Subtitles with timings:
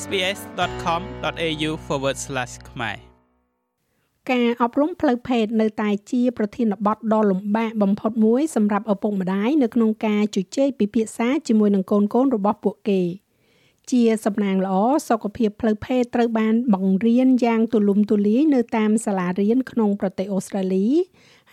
[0.00, 1.70] sbs.com.au/
[2.70, 2.96] ខ្មែរ
[4.30, 13.02] ការអប់រំផ្លូវភេទនៅតែជាប្រធានបទដ៏លំបាកបំផុតមួយសម្រាប់ឪពុកម្ដាយនៅក្នុងការជជែកពិភាក្សាជាមួយនឹងកូនៗរបស់ពួកគេ
[13.90, 14.76] ជាសំណាងល្អ
[15.08, 20.86] សុខភាពផ្លូវភេទត្រូវបានបង្រៀនយ៉ាងទូលំទូលាយនៅតាមសាលារៀនក្នុងប្រទេសអូស្ត្រាលី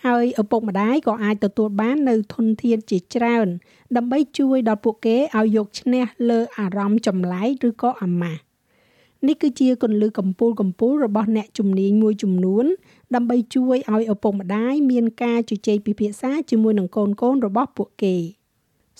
[0.04, 3.48] ហើយឪពុកម្ដាយក៏អាចទទួលបាននៅធនធានជាច្រើន
[3.96, 8.40] ដើម្បីជួយដល់ពួកគេឲ្យយកឈ្នះលើអារម្មណ៍ចម្លែកឬក៏អាម៉ាស់
[9.26, 12.64] នេះគឺជាគន្លឹះកម្ពូលកម្ពូលរបស់អ្នកជំនាញមួយចំនួន
[13.14, 18.16] ដើម្បីជួយឲ្យឪពុកម្ដាយមានការជជែកពិភាក្សាជាមួយនឹងកូនកូនរបស់ពួកគេ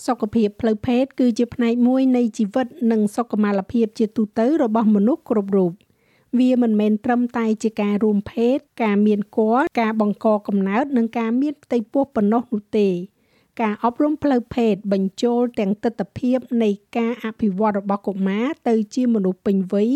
[0.07, 5.73] សុខភាពផ្លូវភេទគឺជាផ្នែកមួយនៃជីវិតនិងសុខុមាលភាពជាទូទៅរបស់មនុស្សគ្រប់រូប
[6.39, 12.89] វាមិនមែនត្រឹមតែជាការរួមភេទការមានគ័រការបង្កកំណើតនិងការមានផ្ទៃពោះប៉ុណ្ណោះនោះទេ
[13.61, 19.91] ការអប់រំផ្លូវភេទបញ្ចូលទាំងទស្សនវិជ្ជានៃការអភិវឌ្ឍរបស់កុមារទៅជាមនុស្សពេញវ័យ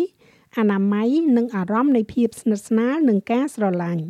[0.58, 4.04] អនាម័យនិងអារម្មណ៍នៃភាពស្និទ្ធស្នាលនិងការស្រឡាញ់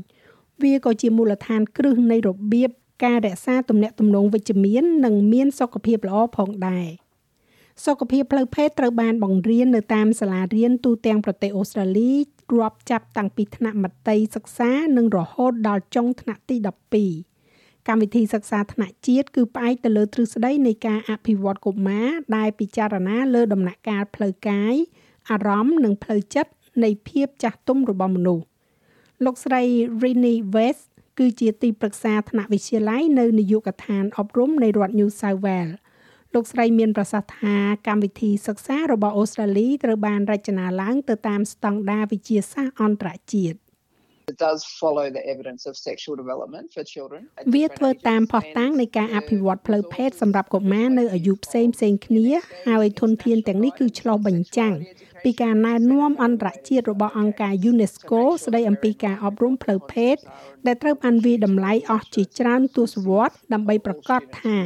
[0.63, 2.71] វាក៏ជាមូលដ្ឋានគ្រឹះនៃរបៀប
[3.05, 6.87] ការរក្សាទំនាក់ទំនងវិជ្ជមាន និងមានសុខភាពល្អផងដែរ
[7.83, 12.13] សុខភាពផ្លូវភេទត្រូវបានបង្រៀននៅតាមសាលារៀនទូទាំងប្រទេសអូស្ត្រាលី
[12.53, 16.57] រាប់ចាប់តាំងពីថ្នាក់មត្តេយ្យសិក្សានិងរហូតដល់ចុងថ្នាក់ទី
[17.23, 24.75] 12កម្មវិធីសិក្សាថ្នាក់ជាតិគឺផ្អែកទៅលើទ្រឹស្ដីនៃការអភិវឌ្ឍកុមារដែលពិចារណាលើដំណាក់កាលផ្លូវកាយ
[25.31, 26.53] អារម្មណ៍និងផ្លូវចិត្ត
[26.85, 28.45] នៃភាពចាស់ទុំរបស់មនុស្ស
[29.25, 29.63] លោកស្រី
[30.03, 30.85] Rini West
[31.19, 35.75] គឺជាទីប្រឹក្សាថ្នាក់វិទ្យាល័យនៅនាយកដ្ឋានអប់រំនៃរដ្ឋ New South Wales
[36.35, 37.57] លោកស្រីមានប្រសាសន៍ថា
[37.89, 43.59] កម្មវិធីសិក្សារបស់អូស្ត្រាលីត្រូវបានរចនាឡើងទៅតាមស្តង់ដារវិទ្យាសាស្ត្រអន្តរជាតិ
[44.33, 47.21] It does follow the evidence of sexual development for children.
[47.55, 52.29] វាធ្វើតាមផុសតាងនៃការអភិវឌ្ឍផ្លូវភេទសម្រាប់កុមារនៅអាយុផ្សេងផ្សេងគ្នា
[52.67, 54.75] ហើយធនធានទាំងនេះគឺឆ្លុះបញ្ចាំង
[55.25, 60.17] ពីការណែនាំអន្តរជាតិរបស់អង្គការ UNESCO ស្ដីអំពីការអប់រំផ្លូវភេទ
[60.67, 64.57] ដែលត្រូវបានវាតម្លៃអស់ជាច្រើនទសវត្សរ៍ដើម្បីប្រកាសថា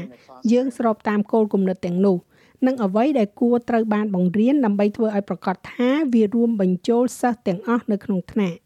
[0.53, 2.17] យើងស្របតាមគោលគំនិតទាំងនោះ
[2.67, 8.59] និងអ្វីដែលគួរត្រូវបានបង្រៀនដើម្បីធ្វើឲ្យប្រកាសថាវារួមបញ្ចូលសិស្សទាំងអស់នៅក្នុងថ្នាក់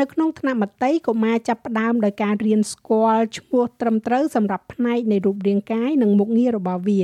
[0.00, 7.02] នៅក្នុងថ្នាក់មត្តេយកុមារចាប់ផ្ដើមដោយការរៀនស្គាល់ឈ្មោះត្រឹមត្រូវសម្រាប់ផ្នែកនៃរូបរាងកាយនិងមុខងាររបស់វា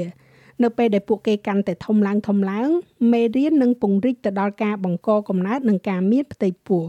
[0.62, 2.68] នៅពេលដែលពួកគេកាន់តែធំឡើងធំឡើង
[3.12, 6.86] មេរៀននឹងពង្រីកទៅដល់ការបង្កកំណើតនិងការមានផ្ទៃពោះ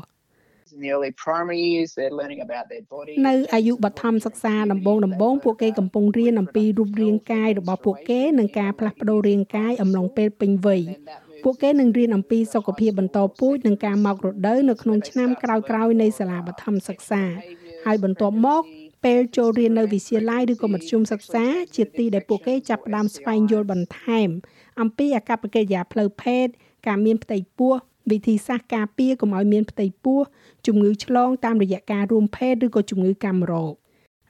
[0.77, 10.81] in the early primary years they're learning about their body នៅអាយុបឋមសិក្សាដំបូងដំបូងពួកគេកំពុងរៀនអំពីរូបរាងកាយរបស់ពួកគេនិងការផ្លាស់ប្ដូររាងកាយអំឡុងពេលពេញវ័យ
[11.43, 17.23] ពួកគេនឹងរៀនអំពីសុខភាពបន្តពូជនិងការមករដូវនៅក្នុងឆ្នាំក្រោយៗនៃសាលាបឋមសិក្សា
[17.85, 18.63] ហើយបន្ទាប់មក
[19.03, 24.29] ពេលចូលរៀននៅវិទ្យាល័យឬក៏មធ្យមសិក្សាជាទីដែលពួកគេចាប់ផ្ដើមស្វែងយល់បន្ថែម
[24.81, 26.45] អំពីអាកប្បកិរិយាផ្លូវភេទ
[26.87, 27.73] ការមានផ្ទៃពោះ
[28.11, 30.19] វិធីសាស្ត្រការពារកុំឲ្យមានផ្ទៃពោះ
[30.67, 33.73] ជំងឺឆ្លងតាមរយៈការរួមភេទឬក៏ជំងឺកាមរោគ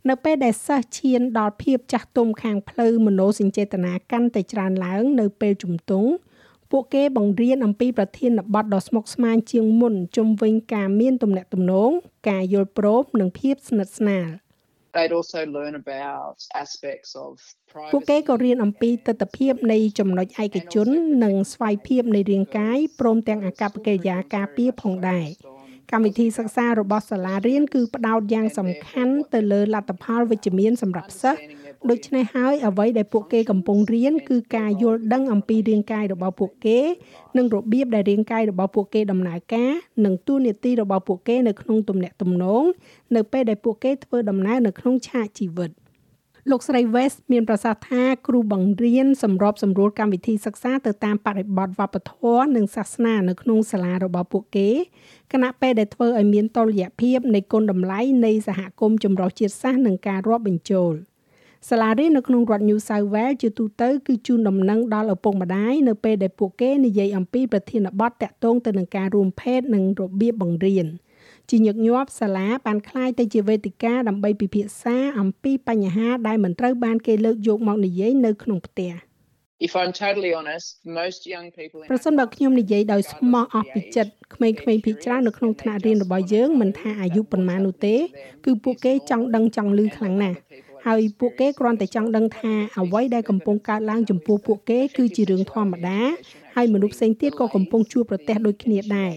[0.09, 6.09] នៅពេលដែលសិស្សឈានដល់ភាពចាស់ទុំខាងផ្លូវមโนសញ្ចេតនាកាន់តែច្រើនឡើង នៅពេលជំទង់
[6.71, 11.91] ពួកគេបង្រៀនអំពីប្រធានបទដ៏ស្មុគស្មាញជាងមុនជុំវិញការមានទំនាក់ទំនង
[12.29, 14.27] ការយល់ព្រមនិងភាពស្និទ្ធស្នាល
[14.93, 17.33] they'd also learn about aspects of
[17.93, 20.87] ពួកគេក៏រៀនអំពីទស្សនវិជ្ជានៃចំណុចឯកជន
[21.23, 25.27] និងស្វ័យភាពនៃរាងកាយព្រមទាំងអាកប្បកិរិយាការពារផងដែរ
[25.91, 31.41] កម្មវិធីសិក្សារបស់សាលារៀនគឺផ្ដោតយ៉ាងសំខាន់ទៅលើលទ្ធផលវិជ្ជមានសម្រាប់សិស្ស
[31.89, 36.79] ដូច្នេះហើយអ្វីដែលពួកគេកំពុងរៀនគឺការយល់ដឹងអំពីរាងកាយរបស់ពួកគេ
[37.37, 39.71] និងរបៀបដែលរាងកាយរបស់ពួកគេដំណើរការ
[40.05, 42.63] និងទួនាទីរបស់ពួកគេនៅក្នុងទំនាក់ទំនង
[43.15, 45.71] នៅពេលដែលពួកគេធ្វើដំណើរនៅក្នុងឆាកជីវិត
[46.51, 54.69] លោកស្រី West មានប្រសាសន៍ថាគ្រូបង្រៀនសម្របសម្រួលកម្មវិធីសិក្សាទៅតាមបរិបទវប្បធម៌និងសាសនានៅក្នុងសាលារបស់ពួកគេ
[55.33, 60.93] គណៈពេលដែលធ្វើឲ្យមានតុល្យភាពនៃគុណតម្លៃនៃសហគមន៍ចម្រុះជាតិសាសន៍និងការរាប់បញ្ចូល។
[61.69, 70.87] សាលារៀននៅក្នុងរដ្ឋ New South Wales ជាទូទៅគឺជូនដំណឹងដល់ឪពុកម្ដាយនៅពេលដែលពួកគេនិយាយអំពីប្រធានបទតាក់ទងទៅនឹងការរួមភេទនិងរបៀបបង្រៀន
[71.50, 78.92] ជាញឹកញាប់សាលាបានคล้ายទៅជាវេទិកាដើម្បីពិភាក្សាអំពីបញ្ហាដែលមិនត្រូវបានគេលើកយកមកនិយាយនៅក្នុងផ្ទះ
[79.68, 80.66] If I'm totally honest
[81.00, 87.96] most young people ប្រសិនបើខ្ញុំនិយាយដោយស្មោះអស់ពីចិត្តក្មេងៗភាគច្រើននៅក្នុងថ្នាក់រៀនរបស់យើងមិនថាអាយុប៉ុន្មាននោះទេ
[88.44, 90.38] គឺពួកគេចង់ដឹងចង់ឮខ្លាំងណាស់
[90.86, 96.00] ហើយពួកគេគ្រាន់តែចង់ដឹងថាអ្វីដែលកំពុងកើតឡើងចំពោះពួកគេគឺជារឿងធម្មតា
[96.54, 99.14] ហើយមនុស្សផ្សេងទៀតក៏កំពុងជួបប្រទះដូចគ្នាដែរ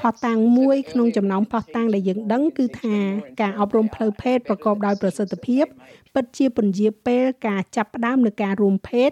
[0.00, 2.96] ផុសតាំងមួយក្នុងចំណោមផុសតាំងដែលយើងដឹងគឺថា
[3.40, 5.64] ការអប់រំផ្លូវភេទប្រកបដោយប្រសិទ្ធភាព
[6.14, 9.10] ពិតជាពន្យាពេលការចាប់ផ្ដើមនៃការរួមភេទ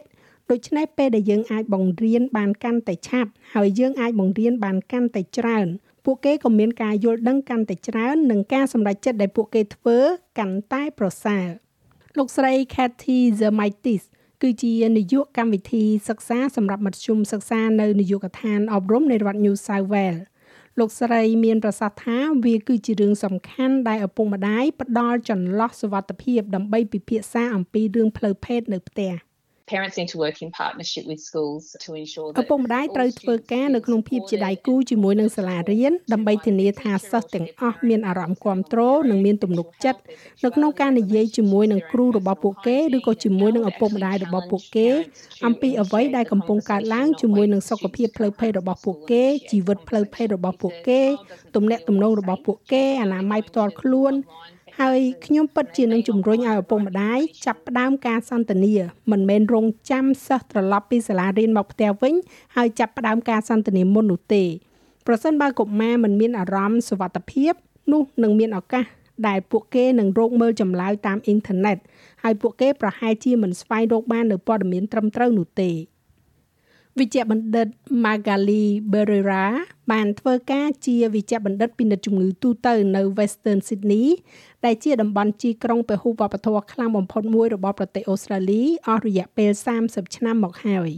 [0.50, 5.66] ដូច្នេះពេលដែលយើងអាចបង្រៀនបានកាន់តែឆាប់ហើយយើងអាចបង្រៀនបានកាន់តែច្រើន
[6.04, 9.98] ពួកគេក៏មានការយល់ដឹងកាន់តែច្រើននិងការសម្រេចចិត្តដែលពួកគេធ្វើ
[10.38, 11.46] កាន់តែប្រសើរ
[12.18, 14.02] លោកស្រី Kathy Zemaitis
[14.42, 20.20] គឺជានាយកកម្មវិធីសិក្សាសម្រាប់មធ្យមសិក្សានៅនាយកដ្ឋានអប់រំនៃរដ្ឋ New South Wales
[20.78, 29.12] លោកស្រីមានប្រសាសន៍ថាវាគឺជារឿងសំខាន់ដែលឪពុកម្ដាយផ្ដល់ចន្លោះសុវត្ថិភាពដើម្បីពិភាក្សាអំពីរឿងផ្លូវភេទនៅផ្ទះ។
[29.70, 38.80] parents need to work in partnership with schools to ensure that ឪពុកម្ដាយត្រូវធ្វើការនៅក្នុងភាពជាដៃគូជាមួយនឹងសាលារៀនដើម្បីធានាថាសិស្សទាំងអស់មានអារម្មណ៍គាំទ្រ
[39.10, 40.00] និងមានទំនុកចិត្ត
[40.44, 44.88] នៅក្នុងការនិយាយជាមួយនឹងគ្រូរបស់ពួកគេឬក៏ជាមួយនឹងឪពុកម្ដាយរបស់ពួកគេ
[45.46, 51.00] អំពីអ្វីដែលកំពុងកើតឡើងជាមួយនឹងសុខភាពផ្លូវភេទរបស់ពួកគេជីវិតផ្លូវភេទរបស់ពួកគេ
[51.56, 54.14] ទំនាក់ទំនងរបស់ពួកគេអនាម័យផ្ទាល់ខ្លួន
[54.84, 58.72] ហើយខ្ញុំពិតជានឹងជំរុញឲ្យឪពុកម្ដាយចាប់ផ្ដើមការសន្ទនា
[59.10, 62.14] មិនមែនរងចាំសិស្សត្រឡប់ពីសាលារៀនមកផ្ទះវិញ
[62.56, 64.44] ហើយចាប់ផ្ដើមការសន្ទនាមុននោះទេ
[65.06, 67.52] ប្រសិនបើកុមារមិនមានអារម្មណ៍សុវត្ថិភាព
[67.92, 68.84] នោះនឹងមានឱកាស
[69.28, 71.76] ដែលពួកគេនឹងរកមើលចម្លើយតាមអ៊ីនធឺណិត
[72.22, 75.70] ហើយពួកគេប្រហែលជាមិនស្វែងរកបាននូវព័ត៌មានត្រឹមត្រូវនោះទេ
[76.98, 77.68] វិជ្ជបណ្ឌិត
[78.04, 79.46] Magali Berera
[79.90, 84.06] បានធ្វើការជាវិជ្ជបណ្ឌិតពិនិត្យជំងឺទូទៅនៅ Western Sydney
[84.64, 89.50] ដែលជាតំបន់ជីក្រុងពហុវប្បធម៌ខ្លាំងបំផុតមួយរបស់ប្រទេសអូស្ត្រាលីអស់រយៈពេល
[89.84, 90.90] 30ឆ្នាំមកហើយ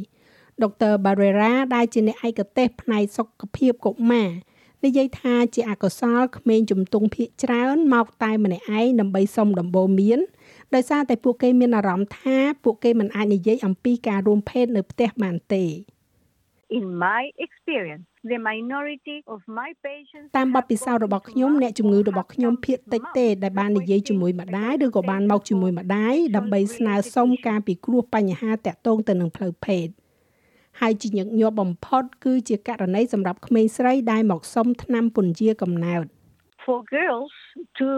[0.62, 4.30] ដុកទ័រ Barrera ដែលជាអ្នកឯកទេសផ្នែកសុខភាពកុមារ
[4.84, 10.20] និយាយថាជាអកុសលក្មេងជំទង់ភៀកច្រើនមកតែម្នាក់ឯងដើម្បីសុំដំបូន្មាន
[10.74, 15.64] ដោយសារតែពួកគេមានអារម្មណ៍ថាពួកគេមិនអាចនិយាយអំពីការរួមភេទនៅផ្ទះបានទេ
[16.78, 29.86] In my experience the minority of my patients តាមបទពិសោធន៍របស់ខ្ញុំអ្នកជំងឺរបស់ខ្ញុំភាគតិចទេដែលបាននិយាយជាមួយម្ដាយឬក៏បានមកជាមួយម្ដាយដើម្បីស្នើសុំការពិគ្រោះបញ្ហាតាក់ទងទៅនឹងផ្លូវភេទ
[30.80, 36.04] ហើយជាញឹកញាប់បំផុតគឺជាករណីសម្រាប់ក្មេងស្រីដែលមកសុំថ្នាំពន្យាកំណើត
[36.64, 37.34] for girls
[37.78, 37.88] to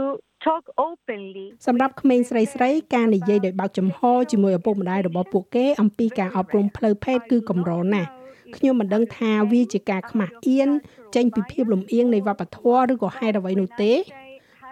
[0.45, 3.99] talk openly សម្រាប់ក្មេងស្រីស្រីការនិយាយដោយបើកចំហ
[4.33, 8.09] ជាមួយឪពុកម្ដាយរបស់ពួកគេអំពីការអប់រំផ្លូវភេទគឺកម្រណាស់
[8.57, 10.69] ខ្ញុំមិនដឹងថាវាជាការខ្មាស់អៀន
[11.15, 13.93] ចេញពីភាពលំអៀងនៃវប្បធម៌ឬក៏ហេតុអ្វីនោះទេ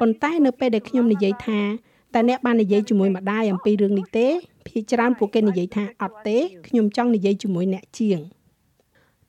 [0.01, 1.61] ប៉ុន្តែនៅពេលដែលខ្ញុំនិយាយថា
[2.15, 4.29] តើអ្នកបាននិយាយជាមួយម្ដាយអំពីរឿងនេះទេ
[4.67, 8.21] ភាគច្រើនពួកគេនិយាយថាអត់ទេខ្ញុំចង់និយាយជាមួយអ្នកជាង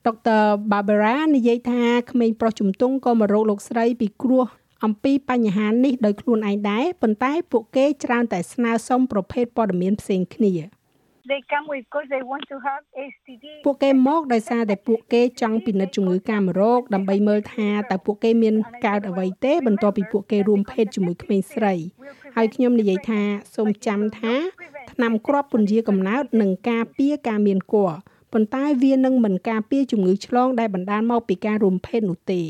[0.06, 4.46] ដុកទ័រ Barbara និយាយថាក្មេងប្រុសជំទង់ក៏មករកលោកស្រីពីគ្រោះ
[4.84, 10.54] អំពីបញ្ហានេះដោយខ្លួនឯងដែរប៉ុន្តែពួកគេច្រើនតែស្នើសុំប្រភេទព័ត៌មានផ្សេងគ្នា
[11.30, 12.82] they come with because they want to have
[13.12, 18.54] STD ពួកគេមកដោយសារតែពួកគេចង់ពិនិត្យជំងឺកាមរោគដើម្បីមើលថាតើពួកគេមាន
[18.86, 21.74] កើតអ្វីទេបន្ទាប់ពីពួកគេរួមភេទជាមួយក្មេងស្រី
[22.36, 23.22] ហើយខ្ញុំនិយាយថា
[23.54, 24.34] សូមចាំថា
[24.92, 27.96] ថ្នាំគ្រាប់ពន្យាកំណើតនឹងការពារការមានគល់
[28.32, 32.42] ប៉ុន្តែវានឹងមិនការពារជំងឺឆ្លងដែលបណ្ដាលមកពីការរួមភេទនោះទេ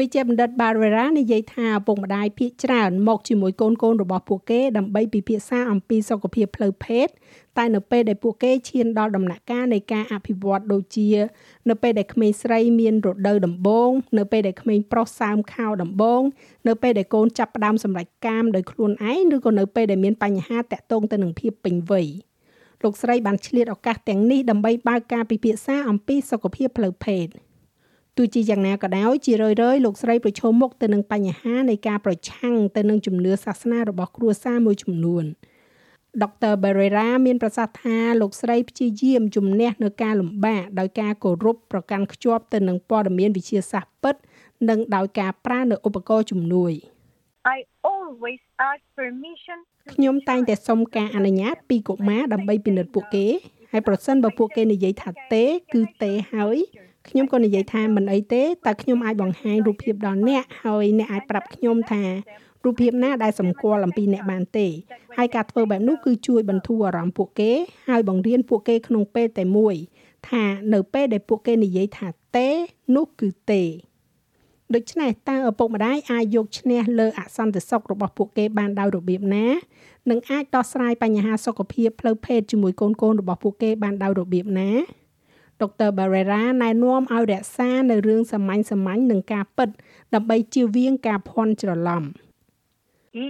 [0.00, 7.06] វិជ្ជបណ្ឌិត Barbara និយាយថាឪពុកម្ដាយភាគច្រើនមកជាមួយកូនកូនរបស់ពួកគេដើម្បីពិភាក្សាអំពីសុខភាពផ្លូវភេទ
[7.56, 11.10] តែនៅពេលដែលពួកគេឈានដល់ដំណាក់កាលនៃការអភិវឌ្ឍដូចជា
[11.68, 16.22] នៅពេលដែលក្មេងស្រីមានរដូវដំបូងនៅពេលដែលក្មេងប្រុសសើមខោដំបូង
[16.68, 22.06] នៅពេលដែលកូនចាប់ផ្ដើមសម្រេចកាមដោយខ្លួនឯងឬក៏នៅពេលដែលមានបញ្ហាតាក់ទងទៅនឹងភាពពេញវ័យ
[22.82, 27.26] លោកស្រីបានឆ្លៀតឱកាសទាំងនេះដើម្បីបើកការពិភាក្សាអំពីសុខភាពផ្លូវភេទ។
[28.18, 35.24] ទោះជាយ៉ាងណាក៏ដោយជារឿយៗលោកស្រីប្រឈមមុខទៅនឹងបញ្ហានៃការប្រឆាំងទៅនឹងជំនឿសាសនារបស់គ្រួសារមួយចំនួន
[36.22, 44.14] ដុកទ័រ Barrera មានប្រសាសន៍ថាលោកស្រីព្យាយាមជំនះនៅការលំបាកដោយការគោរពប្រកាន់ខ្ជាប់ទៅនឹងព័ត៌មានវិទ្យាសាស្ត្រពិត
[44.68, 46.72] និងដោយការប្រើនៅឧបករណ៍ជំនួយ
[47.56, 47.58] I
[47.92, 49.58] always ask permission
[49.92, 53.26] ខ្ញុំតែងតែសុំការអនុញ្ញាតពីកុមារដើម្បីពិនិត្យពួកគេ
[53.72, 56.58] ហើយប្រសិនបើពួកគេនិយាយថាទេ គឺទេហើយ
[57.08, 62.04] ខ្ញុំក៏និយាយថាមិនអីទេតែខ្ញុំអាចបង្ហាញរូបភាពដល់អ្នកហើយអ្នកអាចប្រាប់ខ្ញុំថា
[62.64, 64.66] រូបភាពណាដែលសម្គាល់អំពីអ្នកបានទេ
[65.16, 67.52] ហើយការធ្វើបែបនោះគឺជួយបន្ធូរអារម្មណ៍ពួកគេ
[67.88, 69.74] ហើយបង្រៀនពួកគេក្នុងពេលតែមួយ
[70.30, 72.48] ថានៅពេលដែលពួកគេនិយាយថាទេ
[72.96, 73.62] នោះគឺទេ
[74.74, 79.46] ដូច្នេះតើឪពុកម្ដាយអាចយកឈ្នះលើអសន្តិសុខរបស់ពួកគេបានដោយរបៀបណា
[80.10, 84.70] និងអាចដោះស្រាយបញ្ហាសុខភាពផ្លូវភេទជាមួយកូនៗរបស់ពួកគេបានដោយរបៀបណា
[85.62, 89.68] ដុកទ័រ Barrera ណែនាំឲ្យរក្សានៅរឿងសាមញ្ញសាមញ្ញនិងការពិត
[90.14, 92.04] ដើម្បីជៀសវាងការភ័ន្តច្រឡំ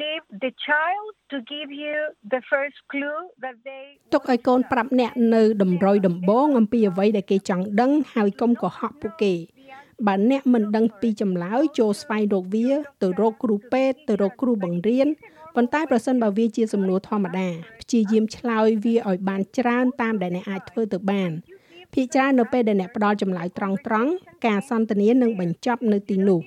[0.01, 1.97] leave the child to give you
[2.35, 9.35] the first clue that they ទុកឲ្យកូនប្រាប់អ្នកនៅតម្រុយដំបងអំពីអ្វីដែលគេចង់ដឹងហើយកុំកុហកពួកគេ
[10.07, 12.69] បើអ្នកមិនដឹងពីចម្លើយចូលស្វែងរកវា
[13.03, 15.09] ទៅរកគ្រូពេទ្យទៅរកគ្រូបង្រៀន
[15.55, 17.49] ប៉ុន្តែប្រសិនបើវាជាសំណួរធម្មតា
[17.81, 21.31] ព្យាយាមឆ្លើយវាឲ្យបានច្រើនតាមដែលអ្នកអាចធ្វើទៅបាន
[21.93, 24.11] ភាគច្រើននៅពេលដែលអ្នកផ្ដល់ចម្លើយត្រង់ត្រង់
[24.47, 26.41] ការសន្ទនានឹងបញ្ចប់នៅទីនោះ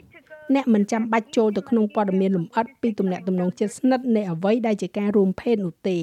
[0.56, 6.00] អ្នកមិនចាំបាច់ចូលទៅក្នុងព័ត៌មានលម្អិតពីទំនាក់ទំនងជិតស្និទ្ធនៃអ្វីដែលជាការរួមភេទនោះទេ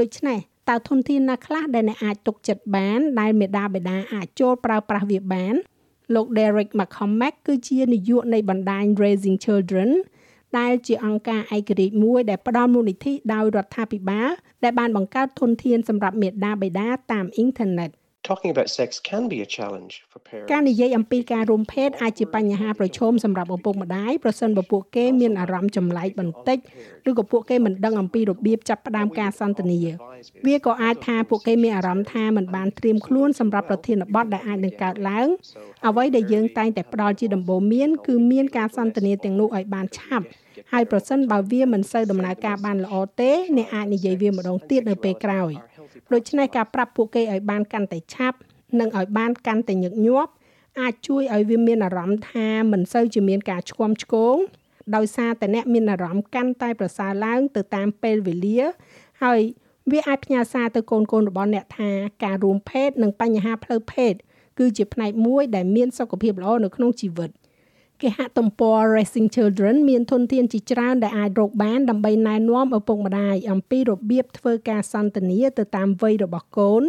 [0.00, 5.54] ដូច្នេះតើធនធានណាខ្លះដែលអ្នកអាចទុកចិត្តបានដែលមេដាបេដាអាចចូលប្រើប្រាស់វាបាន
[6.14, 9.90] លោក Derek McCormack គឺជានាយកនៃបណ្ដាញ Raising Children
[10.58, 14.30] ដែលជាអង្គការឯករាជ្យមួយដែលផ្ដល់មូលនិធិដោយរដ្ឋាភិបាល
[14.64, 17.90] ដែលបានបង្កើតធនធានសម្រាប់មេដាបេដាតាមអ៊ីនធឺណិត។
[18.28, 26.58] talking about sex can be a challenge for parents ការនិយាយអំពីការរួមភេទអាចជាបញ្ហាប្រឈមសម្រាប់ឪពុកម្ដាយប្រសិនបើពួកគេមានអារម្មណ៍ចម្លែកបន្តិច
[27.08, 29.80] ឬក៏ពួកគេមិនដឹងអំពីរបៀបចាប់ផ្ដើមការសន្ទនា
[30.46, 35.28] វាក៏អាចថាពួកគេមានអារម្មណ៍ថាមិនបានត្រៀមខ្លួនសម្រាប់ប្រធានបទដែលអាចនឹងកើតឡើង
[35.86, 40.26] អ្វីដែលយើងតែងតែផ្ដល់ជាដំបូន្មានគឺមានការសន្ទនាទាំងនោះឲ្យបានឆាប់
[40.72, 45.52] ហើយប្រសិនបើវាមិនសូវដំណើរការបានល្អទេអ្នកអាចនិយាយវាម្ដងទៀតនៅពេលក្រោយ
[46.12, 48.38] ដូច្នេះការប្រាប់ពួកគេឲ្យបានកាន់តែឆាប់
[48.80, 50.32] និងឲ្យបានកាន់តែញឹកញាប់
[50.80, 54.36] អាចជួយឲ្យវាមានអារម្មណ៍ថាមិនសូវជាមានការឆ្គាំឆ្គង
[54.96, 58.60] ដោយសារតែអ្នកមានអារម្មណ៍កាន់តែប្រសើរឡើងទៅតាមពេលវេលា
[59.22, 59.40] ហើយ
[59.92, 61.90] វាអាចផ្ញើសារទៅកូនកូនរបស់អ្នកថា
[62.24, 64.12] ការរួមភេទនិងបញ្ហាផ្លូវភេទ
[64.58, 67.30] គឺជាផ្នែកមួយដែលមានសុខភាពល្អនៅក្នុងជីវិត។
[68.04, 76.82] គេហទំព័រ Racing Children មានធនធានជាច្រើនដែលអាចរកបានដើម្បីណែនាំឪពុកម្ដាយអំពីរបៀបធ្វើការសន្ទនាទៅតាមវ័យរបស់កូន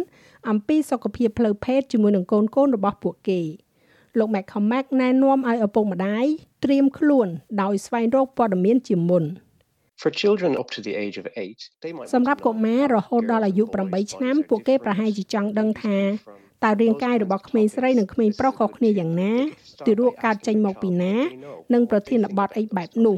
[0.50, 3.40] អំពីសុខភាពផ្លូវភេទជាមួយនឹងកូនកូនរបស់ពួកគេ
[4.18, 6.24] លោក McCormack ណែនាំឲ្យឪពុកម្ដាយ
[6.64, 7.28] ត្រៀមខ្លួន
[7.62, 9.24] ដោយស្វែងរកព័ត៌មានជាមុន
[10.02, 15.98] For children up to the age of 8they might សម្រាប់កុមាររហូតដល់អាយុ8ឆ្នាំ ពួកគេប្រហែលជាចង់ដឹងថា
[16.64, 19.34] តើរាងកាយរបស់ក្មេងស្រីនិងក្មេងប្រុសខុសគ្នាយ៉ាងណា
[19.86, 21.14] ទារកកើតចេញមកពីណា
[21.74, 23.16] និងប្រធានបទអីបែបនោះ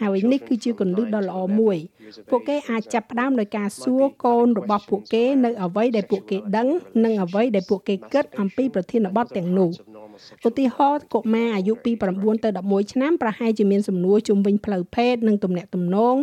[0.00, 1.76] ហើយនេះគឺជាគន្លឹះដ៏ល្អមួយ
[2.30, 6.68] ពួកគេអាចចាប់ផ្ដើមដោយការសួរកូនរបស់ពួកគេនៅអ្វីដែលពួកគេដឹង
[7.04, 9.70] និងអ្វីដែលពួកគេគិតអំពីប្រធានបទទាំងនោះ
[10.46, 16.16] ឧទាហរណ៍កុមារអាយុពី9ទៅ11ឆ្នាំប្រហែលជាមានសំណួរជុំវិញផ្លូវភេទនិងទំនាក់ទំនង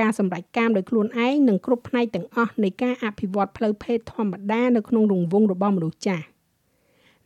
[0.00, 6.24] ការសម្រេចកាមដោយខ្លួនឯងនិងគ្រប់ផ្នែកទាំងអស់នៃការអភិវឌ្ឍផ្លូវភេទធម្មតានៅក្នុងរង្វង់របស់មនុស្សចាស់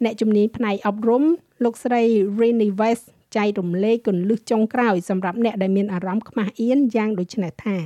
[0.04, 1.22] អ្នកជំនាញផ្នែកអប់រំ
[1.64, 2.02] លោកស្រី
[2.38, 7.78] Rini West ចែករំលែកគន្លឹះចុងក្រោយសម្រាប់អ្នកដែលមានអារម្មណ៍ខ្មាស់អៀនយ៉ាងដូចនេះថា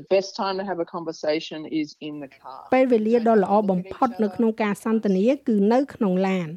[0.00, 2.60] The best time to have a conversation is in the car.
[2.74, 6.48] ពេលវេលាដ៏ល្អបំផុតនៅក្នុងការសន្ទនាគឺនៅក្នុងឡាន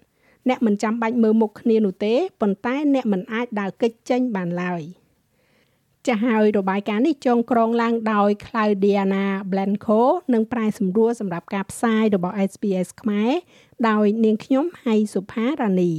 [0.49, 4.83] អ្នកមិនចាំបាច់មើលមុខគ្នានោះទេប៉ុន្តែអ្នកមិនអាចដើរគេចចេញបានឡើយ
[6.07, 10.01] ចាស់ហើយរបាយការណ៍នេះចងក្រងឡើងដោយ Claudiana Blanco
[10.33, 13.31] និងប្រែសម្រួលសម្រាប់ការផ្សាយរបស់ SPS ខ្មែរ
[13.89, 15.93] ដោយនាងខ្ញុំហៃសុផារ៉ានី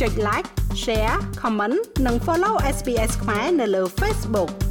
[0.00, 0.48] ចុច like
[0.82, 4.67] share comment និង follow SPS ខ្មែរនៅលើ Facebook